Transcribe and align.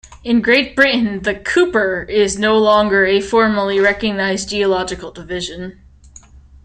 In 0.23 0.41
Great 0.41 0.75
Britain 0.75 1.21
the 1.21 1.35
'Keuper' 1.35 2.09
is 2.09 2.35
no 2.39 2.57
longer 2.57 3.05
a 3.05 3.21
formally 3.21 3.79
recognised 3.79 4.49
geological 4.49 5.11
division. 5.11 5.79